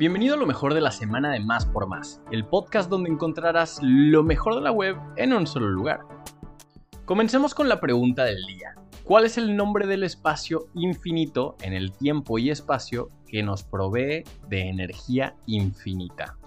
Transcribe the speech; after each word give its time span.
Bienvenido 0.00 0.34
a 0.34 0.38
lo 0.38 0.46
mejor 0.46 0.72
de 0.72 0.80
la 0.80 0.92
semana 0.92 1.30
de 1.30 1.40
Más 1.40 1.66
por 1.66 1.86
Más, 1.86 2.22
el 2.30 2.46
podcast 2.46 2.88
donde 2.88 3.10
encontrarás 3.10 3.80
lo 3.82 4.22
mejor 4.22 4.54
de 4.54 4.62
la 4.62 4.72
web 4.72 4.96
en 5.16 5.34
un 5.34 5.46
solo 5.46 5.68
lugar. 5.68 6.00
Comencemos 7.04 7.54
con 7.54 7.68
la 7.68 7.80
pregunta 7.80 8.24
del 8.24 8.42
día. 8.46 8.76
¿Cuál 9.04 9.26
es 9.26 9.36
el 9.36 9.54
nombre 9.54 9.86
del 9.86 10.02
espacio 10.02 10.68
infinito 10.72 11.54
en 11.60 11.74
el 11.74 11.92
tiempo 11.92 12.38
y 12.38 12.48
espacio 12.48 13.10
que 13.26 13.42
nos 13.42 13.62
provee 13.62 14.24
de 14.48 14.70
energía 14.70 15.36
infinita? 15.44 16.38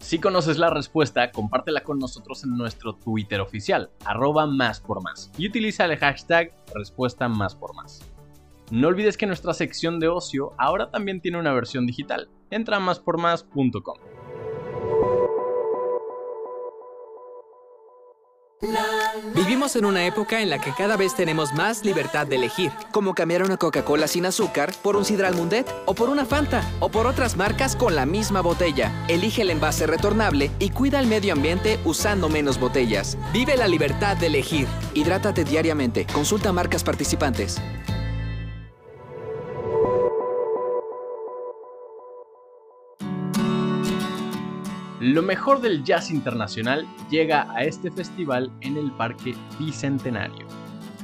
Si 0.00 0.18
conoces 0.18 0.58
la 0.58 0.68
respuesta, 0.68 1.30
compártela 1.30 1.84
con 1.84 1.98
nosotros 1.98 2.44
en 2.44 2.58
nuestro 2.58 2.92
Twitter 2.92 3.40
oficial, 3.40 3.90
arroba 4.04 4.46
más 4.46 4.80
por 4.80 5.02
más, 5.02 5.32
y 5.38 5.48
utiliza 5.48 5.86
el 5.86 5.96
hashtag 5.96 6.52
respuesta 6.74 7.26
más 7.26 7.54
por 7.54 7.74
más. 7.74 8.00
No 8.70 8.88
olvides 8.88 9.16
que 9.16 9.26
nuestra 9.26 9.54
sección 9.54 9.98
de 9.98 10.08
ocio 10.08 10.52
ahora 10.58 10.90
también 10.90 11.20
tiene 11.20 11.38
una 11.38 11.52
versión 11.52 11.86
digital. 11.86 12.28
Entra 12.50 12.76
a 12.76 12.80
máspormás.com. 12.80 13.98
Vivimos 19.34 19.76
en 19.76 19.84
una 19.84 20.04
época 20.04 20.42
en 20.42 20.50
la 20.50 20.60
que 20.60 20.72
cada 20.72 20.96
vez 20.96 21.14
tenemos 21.14 21.52
más 21.54 21.84
libertad 21.84 22.26
de 22.26 22.36
elegir, 22.36 22.72
como 22.92 23.14
cambiar 23.14 23.44
una 23.44 23.56
Coca-Cola 23.56 24.08
sin 24.08 24.26
azúcar 24.26 24.72
por 24.82 24.96
un 24.96 25.04
Sidral 25.04 25.34
Mundet 25.36 25.66
o 25.86 25.94
por 25.94 26.10
una 26.10 26.24
Fanta 26.24 26.62
o 26.80 26.88
por 26.90 27.06
otras 27.06 27.36
marcas 27.36 27.76
con 27.76 27.94
la 27.94 28.04
misma 28.04 28.40
botella. 28.40 28.92
Elige 29.08 29.42
el 29.42 29.50
envase 29.50 29.86
retornable 29.86 30.50
y 30.58 30.70
cuida 30.70 30.98
el 30.98 31.06
medio 31.06 31.32
ambiente 31.32 31.78
usando 31.84 32.28
menos 32.28 32.58
botellas. 32.58 33.16
Vive 33.32 33.56
la 33.56 33.68
libertad 33.68 34.16
de 34.16 34.26
elegir. 34.26 34.66
Hidrátate 34.92 35.44
diariamente. 35.44 36.06
Consulta 36.12 36.52
marcas 36.52 36.82
participantes. 36.82 37.62
Lo 45.00 45.22
mejor 45.22 45.60
del 45.60 45.84
jazz 45.84 46.10
internacional 46.10 46.84
llega 47.08 47.46
a 47.52 47.62
este 47.62 47.88
festival 47.88 48.50
en 48.62 48.76
el 48.76 48.90
Parque 48.90 49.36
Bicentenario. 49.56 50.44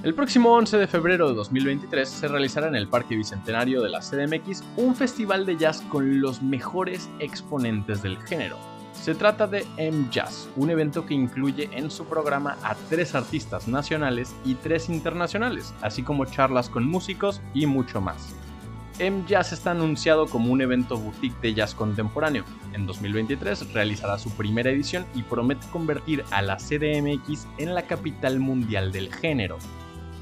El 0.02 0.14
próximo 0.14 0.52
11 0.52 0.78
de 0.78 0.86
febrero 0.88 1.28
de 1.28 1.34
2023 1.36 2.08
se 2.08 2.26
realizará 2.26 2.66
en 2.66 2.74
el 2.74 2.88
Parque 2.88 3.14
Bicentenario 3.14 3.80
de 3.82 3.90
la 3.90 4.00
CDMX 4.00 4.64
un 4.76 4.96
festival 4.96 5.46
de 5.46 5.56
jazz 5.56 5.80
con 5.82 6.20
los 6.20 6.42
mejores 6.42 7.08
exponentes 7.20 8.02
del 8.02 8.18
género. 8.18 8.58
Se 8.92 9.14
trata 9.14 9.46
de 9.46 9.64
M-Jazz, 9.76 10.48
un 10.56 10.70
evento 10.70 11.06
que 11.06 11.14
incluye 11.14 11.70
en 11.72 11.88
su 11.88 12.04
programa 12.04 12.56
a 12.64 12.74
tres 12.90 13.14
artistas 13.14 13.68
nacionales 13.68 14.34
y 14.44 14.56
tres 14.56 14.88
internacionales, 14.88 15.72
así 15.82 16.02
como 16.02 16.24
charlas 16.24 16.68
con 16.68 16.84
músicos 16.84 17.40
y 17.54 17.66
mucho 17.66 18.00
más. 18.00 18.34
M-Jazz 18.98 19.52
está 19.52 19.72
anunciado 19.72 20.26
como 20.26 20.52
un 20.52 20.60
evento 20.60 20.96
boutique 20.96 21.40
de 21.40 21.54
jazz 21.54 21.74
contemporáneo. 21.74 22.44
En 22.74 22.86
2023 22.86 23.72
realizará 23.72 24.18
su 24.18 24.30
primera 24.30 24.70
edición 24.70 25.04
y 25.14 25.22
promete 25.24 25.66
convertir 25.68 26.24
a 26.30 26.42
la 26.42 26.56
CDMX 26.56 27.48
en 27.58 27.74
la 27.74 27.82
capital 27.82 28.38
mundial 28.38 28.92
del 28.92 29.12
género. 29.12 29.58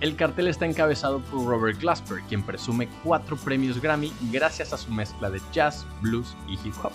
El 0.00 0.16
cartel 0.16 0.48
está 0.48 0.64
encabezado 0.64 1.20
por 1.20 1.46
Robert 1.46 1.80
Glasper, 1.80 2.22
quien 2.28 2.42
presume 2.42 2.88
cuatro 3.04 3.36
premios 3.36 3.80
Grammy 3.80 4.10
gracias 4.32 4.72
a 4.72 4.78
su 4.78 4.90
mezcla 4.90 5.30
de 5.30 5.40
jazz, 5.52 5.86
blues 6.00 6.34
y 6.48 6.54
hip 6.54 6.74
hop. 6.82 6.92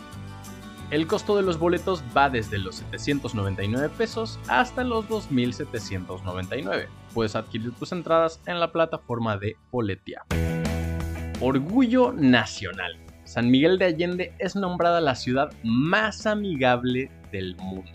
El 0.89 1.05
costo 1.05 1.35
de 1.35 1.43
los 1.43 1.59
boletos 1.59 2.03
va 2.15 2.29
desde 2.29 2.57
los 2.57 2.77
799 2.77 3.89
pesos 3.89 4.39
hasta 4.47 4.83
los 4.83 5.07
2.799. 5.07 6.87
Puedes 7.13 7.35
adquirir 7.35 7.73
tus 7.73 7.91
entradas 7.91 8.41
en 8.45 8.59
la 8.59 8.71
plataforma 8.71 9.37
de 9.37 9.57
Boletia. 9.69 10.25
Orgullo 11.39 12.13
Nacional. 12.13 12.97
San 13.23 13.51
Miguel 13.51 13.77
de 13.77 13.85
Allende 13.85 14.33
es 14.39 14.55
nombrada 14.55 14.99
la 15.01 15.13
ciudad 15.13 15.53
más 15.63 16.25
amigable 16.25 17.11
del 17.31 17.55
mundo. 17.57 17.91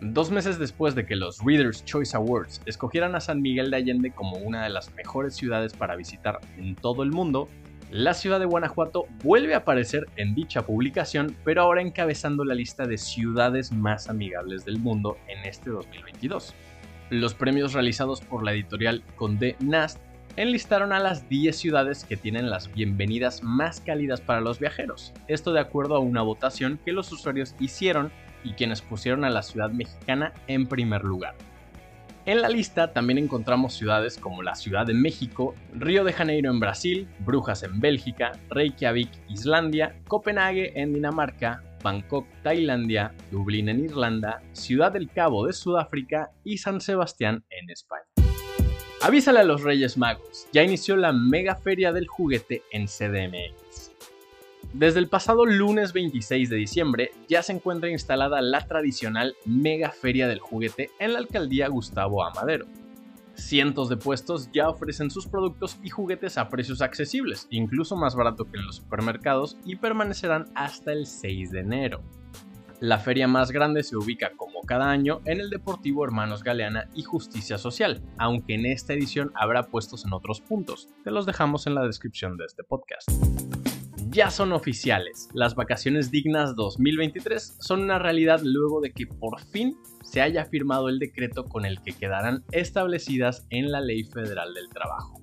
Dos 0.00 0.32
meses 0.32 0.58
después 0.58 0.96
de 0.96 1.06
que 1.06 1.14
los 1.14 1.38
Reader's 1.44 1.84
Choice 1.84 2.16
Awards 2.16 2.60
escogieran 2.66 3.14
a 3.14 3.20
San 3.20 3.42
Miguel 3.42 3.70
de 3.70 3.76
Allende 3.76 4.10
como 4.10 4.38
una 4.38 4.64
de 4.64 4.70
las 4.70 4.92
mejores 4.96 5.36
ciudades 5.36 5.72
para 5.72 5.94
visitar 5.94 6.40
en 6.56 6.74
todo 6.74 7.04
el 7.04 7.12
mundo, 7.12 7.48
la 7.92 8.12
ciudad 8.12 8.40
de 8.40 8.46
Guanajuato 8.46 9.06
vuelve 9.22 9.54
a 9.54 9.58
aparecer 9.58 10.06
en 10.16 10.34
dicha 10.34 10.66
publicación, 10.66 11.36
pero 11.44 11.62
ahora 11.62 11.80
encabezando 11.80 12.44
la 12.44 12.56
lista 12.56 12.86
de 12.86 12.98
ciudades 12.98 13.70
más 13.70 14.10
amigables 14.10 14.64
del 14.64 14.80
mundo 14.80 15.16
en 15.28 15.48
este 15.48 15.70
2022. 15.70 16.56
Los 17.10 17.34
premios 17.34 17.72
realizados 17.72 18.20
por 18.20 18.44
la 18.44 18.52
editorial 18.52 19.04
Condé 19.16 19.54
Nast 19.60 20.00
enlistaron 20.38 20.92
a 20.92 21.00
las 21.00 21.28
10 21.28 21.56
ciudades 21.56 22.04
que 22.04 22.16
tienen 22.16 22.48
las 22.48 22.72
bienvenidas 22.72 23.42
más 23.42 23.80
cálidas 23.80 24.20
para 24.20 24.40
los 24.40 24.60
viajeros. 24.60 25.12
Esto 25.26 25.52
de 25.52 25.58
acuerdo 25.58 25.96
a 25.96 25.98
una 25.98 26.22
votación 26.22 26.78
que 26.84 26.92
los 26.92 27.10
usuarios 27.10 27.56
hicieron 27.58 28.12
y 28.44 28.52
quienes 28.52 28.80
pusieron 28.80 29.24
a 29.24 29.30
la 29.30 29.42
ciudad 29.42 29.70
mexicana 29.70 30.32
en 30.46 30.68
primer 30.68 31.02
lugar. 31.02 31.34
En 32.24 32.40
la 32.40 32.48
lista 32.48 32.92
también 32.92 33.18
encontramos 33.18 33.74
ciudades 33.74 34.16
como 34.16 34.42
la 34.44 34.54
Ciudad 34.54 34.86
de 34.86 34.94
México, 34.94 35.56
Río 35.74 36.04
de 36.04 36.12
Janeiro 36.12 36.50
en 36.52 36.60
Brasil, 36.60 37.08
Brujas 37.20 37.64
en 37.64 37.80
Bélgica, 37.80 38.32
Reykjavik, 38.50 39.10
Islandia, 39.28 39.96
Copenhague 40.06 40.80
en 40.80 40.92
Dinamarca, 40.92 41.64
Bangkok, 41.82 42.26
Tailandia, 42.44 43.12
Dublín 43.32 43.70
en 43.70 43.80
Irlanda, 43.80 44.40
Ciudad 44.52 44.92
del 44.92 45.10
Cabo 45.10 45.46
de 45.46 45.52
Sudáfrica 45.52 46.30
y 46.44 46.58
San 46.58 46.80
Sebastián 46.80 47.44
en 47.50 47.70
España. 47.70 48.07
Avísale 49.00 49.38
a 49.38 49.44
los 49.44 49.62
Reyes 49.62 49.96
Magos, 49.96 50.48
ya 50.52 50.64
inició 50.64 50.96
la 50.96 51.12
mega 51.12 51.54
feria 51.54 51.92
del 51.92 52.08
juguete 52.08 52.64
en 52.72 52.86
CDMX. 52.86 53.92
Desde 54.72 54.98
el 54.98 55.08
pasado 55.08 55.46
lunes 55.46 55.92
26 55.92 56.50
de 56.50 56.56
diciembre 56.56 57.12
ya 57.28 57.44
se 57.44 57.52
encuentra 57.52 57.90
instalada 57.90 58.42
la 58.42 58.66
tradicional 58.66 59.36
mega 59.44 59.92
feria 59.92 60.26
del 60.26 60.40
juguete 60.40 60.90
en 60.98 61.12
la 61.12 61.20
alcaldía 61.20 61.68
Gustavo 61.68 62.24
Amadero. 62.24 62.66
Cientos 63.34 63.88
de 63.88 63.96
puestos 63.96 64.50
ya 64.52 64.68
ofrecen 64.68 65.12
sus 65.12 65.28
productos 65.28 65.78
y 65.84 65.90
juguetes 65.90 66.36
a 66.36 66.48
precios 66.48 66.82
accesibles, 66.82 67.46
incluso 67.50 67.94
más 67.94 68.16
barato 68.16 68.50
que 68.50 68.58
en 68.58 68.66
los 68.66 68.76
supermercados, 68.76 69.56
y 69.64 69.76
permanecerán 69.76 70.50
hasta 70.56 70.92
el 70.92 71.06
6 71.06 71.52
de 71.52 71.60
enero. 71.60 72.02
La 72.80 72.98
feria 72.98 73.28
más 73.28 73.52
grande 73.52 73.84
se 73.84 73.96
ubica 73.96 74.32
como 74.36 74.57
cada 74.68 74.90
año 74.90 75.20
en 75.24 75.40
el 75.40 75.50
Deportivo 75.50 76.04
Hermanos 76.04 76.44
Galeana 76.44 76.88
y 76.94 77.02
Justicia 77.02 77.58
Social, 77.58 78.02
aunque 78.18 78.54
en 78.54 78.66
esta 78.66 78.92
edición 78.92 79.32
habrá 79.34 79.64
puestos 79.64 80.04
en 80.04 80.12
otros 80.12 80.42
puntos. 80.42 80.88
Te 81.02 81.10
los 81.10 81.26
dejamos 81.26 81.66
en 81.66 81.74
la 81.74 81.82
descripción 81.82 82.36
de 82.36 82.44
este 82.44 82.62
podcast. 82.62 83.10
Ya 84.10 84.30
son 84.30 84.52
oficiales, 84.52 85.28
las 85.32 85.54
vacaciones 85.54 86.10
dignas 86.10 86.54
2023 86.54 87.56
son 87.60 87.82
una 87.82 87.98
realidad 87.98 88.40
luego 88.42 88.80
de 88.80 88.92
que 88.92 89.06
por 89.06 89.40
fin 89.40 89.76
se 90.02 90.20
haya 90.20 90.44
firmado 90.44 90.88
el 90.88 90.98
decreto 90.98 91.44
con 91.44 91.64
el 91.64 91.82
que 91.82 91.92
quedarán 91.92 92.44
establecidas 92.52 93.46
en 93.50 93.72
la 93.72 93.80
Ley 93.80 94.04
Federal 94.04 94.54
del 94.54 94.68
Trabajo. 94.68 95.17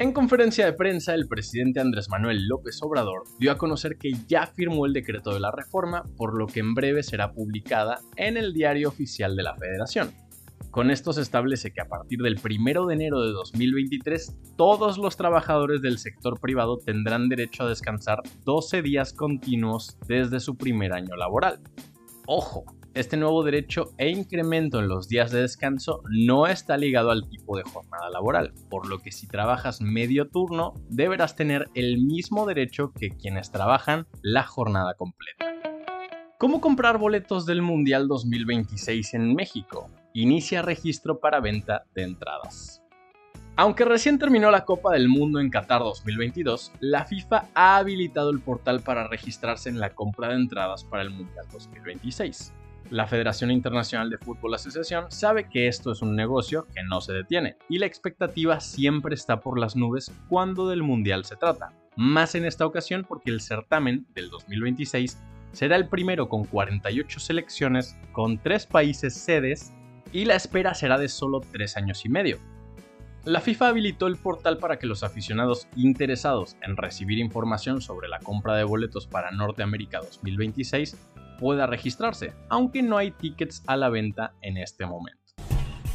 En 0.00 0.12
conferencia 0.12 0.64
de 0.64 0.74
prensa, 0.74 1.12
el 1.12 1.26
presidente 1.26 1.80
Andrés 1.80 2.08
Manuel 2.08 2.46
López 2.46 2.80
Obrador 2.82 3.24
dio 3.40 3.50
a 3.50 3.58
conocer 3.58 3.98
que 3.98 4.12
ya 4.28 4.46
firmó 4.46 4.86
el 4.86 4.92
decreto 4.92 5.34
de 5.34 5.40
la 5.40 5.50
reforma, 5.50 6.04
por 6.16 6.38
lo 6.38 6.46
que 6.46 6.60
en 6.60 6.72
breve 6.72 7.02
será 7.02 7.32
publicada 7.32 7.98
en 8.14 8.36
el 8.36 8.52
diario 8.52 8.90
oficial 8.90 9.34
de 9.34 9.42
la 9.42 9.56
Federación. 9.56 10.12
Con 10.70 10.92
esto 10.92 11.12
se 11.12 11.22
establece 11.22 11.72
que 11.72 11.80
a 11.80 11.88
partir 11.88 12.20
del 12.20 12.38
1 12.38 12.86
de 12.86 12.94
enero 12.94 13.22
de 13.22 13.32
2023, 13.32 14.36
todos 14.56 14.98
los 14.98 15.16
trabajadores 15.16 15.82
del 15.82 15.98
sector 15.98 16.38
privado 16.38 16.78
tendrán 16.78 17.28
derecho 17.28 17.64
a 17.64 17.68
descansar 17.68 18.20
12 18.44 18.82
días 18.82 19.12
continuos 19.12 19.98
desde 20.06 20.38
su 20.38 20.56
primer 20.56 20.92
año 20.92 21.16
laboral. 21.16 21.58
Ojo, 22.24 22.64
este 22.98 23.16
nuevo 23.16 23.44
derecho 23.44 23.92
e 23.96 24.08
incremento 24.08 24.80
en 24.80 24.88
los 24.88 25.06
días 25.06 25.30
de 25.30 25.42
descanso 25.42 26.02
no 26.10 26.48
está 26.48 26.76
ligado 26.76 27.12
al 27.12 27.28
tipo 27.28 27.56
de 27.56 27.62
jornada 27.62 28.10
laboral, 28.10 28.52
por 28.68 28.88
lo 28.88 28.98
que 28.98 29.12
si 29.12 29.28
trabajas 29.28 29.80
medio 29.80 30.28
turno 30.28 30.74
deberás 30.88 31.36
tener 31.36 31.68
el 31.74 31.98
mismo 31.98 32.44
derecho 32.44 32.92
que 32.92 33.10
quienes 33.10 33.52
trabajan 33.52 34.08
la 34.22 34.42
jornada 34.42 34.94
completa. 34.94 35.46
¿Cómo 36.38 36.60
comprar 36.60 36.98
boletos 36.98 37.46
del 37.46 37.62
Mundial 37.62 38.08
2026 38.08 39.14
en 39.14 39.32
México? 39.32 39.88
Inicia 40.12 40.62
registro 40.62 41.20
para 41.20 41.38
venta 41.38 41.84
de 41.94 42.02
entradas. 42.02 42.82
Aunque 43.54 43.84
recién 43.84 44.18
terminó 44.18 44.50
la 44.50 44.64
Copa 44.64 44.92
del 44.92 45.08
Mundo 45.08 45.38
en 45.38 45.50
Qatar 45.50 45.82
2022, 45.82 46.72
la 46.80 47.04
FIFA 47.04 47.46
ha 47.54 47.76
habilitado 47.76 48.30
el 48.30 48.40
portal 48.40 48.80
para 48.80 49.06
registrarse 49.06 49.68
en 49.68 49.78
la 49.78 49.90
compra 49.90 50.28
de 50.28 50.36
entradas 50.36 50.84
para 50.84 51.02
el 51.02 51.10
Mundial 51.10 51.46
2026. 51.52 52.52
La 52.90 53.06
Federación 53.06 53.50
Internacional 53.50 54.08
de 54.08 54.16
Fútbol 54.16 54.54
Asociación 54.54 55.10
sabe 55.10 55.48
que 55.50 55.68
esto 55.68 55.92
es 55.92 56.00
un 56.00 56.16
negocio 56.16 56.66
que 56.74 56.82
no 56.82 57.02
se 57.02 57.12
detiene 57.12 57.56
y 57.68 57.78
la 57.78 57.86
expectativa 57.86 58.60
siempre 58.60 59.14
está 59.14 59.40
por 59.40 59.58
las 59.58 59.76
nubes 59.76 60.10
cuando 60.28 60.68
del 60.68 60.82
Mundial 60.82 61.26
se 61.26 61.36
trata, 61.36 61.72
más 61.96 62.34
en 62.34 62.46
esta 62.46 62.64
ocasión 62.64 63.04
porque 63.06 63.30
el 63.30 63.42
certamen 63.42 64.06
del 64.14 64.30
2026 64.30 65.18
será 65.52 65.76
el 65.76 65.88
primero 65.88 66.28
con 66.28 66.44
48 66.44 67.20
selecciones 67.20 67.96
con 68.12 68.38
3 68.38 68.66
países 68.66 69.14
sedes 69.14 69.72
y 70.12 70.24
la 70.24 70.36
espera 70.36 70.74
será 70.74 70.96
de 70.96 71.08
solo 71.08 71.40
3 71.52 71.76
años 71.76 72.04
y 72.04 72.08
medio. 72.08 72.38
La 73.24 73.42
FIFA 73.42 73.68
habilitó 73.68 74.06
el 74.06 74.16
portal 74.16 74.56
para 74.56 74.78
que 74.78 74.86
los 74.86 75.02
aficionados 75.02 75.68
interesados 75.76 76.56
en 76.62 76.76
recibir 76.78 77.18
información 77.18 77.82
sobre 77.82 78.08
la 78.08 78.20
compra 78.20 78.56
de 78.56 78.64
boletos 78.64 79.06
para 79.06 79.30
Norteamérica 79.30 79.98
2026 79.98 80.96
pueda 81.38 81.66
registrarse, 81.66 82.34
aunque 82.48 82.82
no 82.82 82.98
hay 82.98 83.12
tickets 83.12 83.62
a 83.66 83.76
la 83.76 83.88
venta 83.88 84.34
en 84.42 84.58
este 84.58 84.84
momento. 84.84 85.18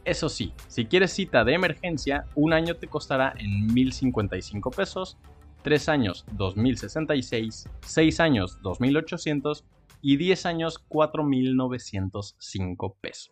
Eso 0.03 0.29
sí, 0.29 0.53
si 0.67 0.85
quieres 0.85 1.13
cita 1.13 1.43
de 1.43 1.53
emergencia, 1.53 2.25
un 2.35 2.53
año 2.53 2.75
te 2.75 2.87
costará 2.87 3.33
en 3.37 3.69
1.055 3.69 4.75
pesos, 4.75 5.17
3 5.63 5.89
años 5.89 6.25
2.066, 6.35 7.67
6 7.81 8.19
años 8.19 8.59
2.800 8.61 9.63
y 10.01 10.17
10 10.17 10.45
años 10.45 10.85
4.905 10.89 12.95
pesos. 13.01 13.31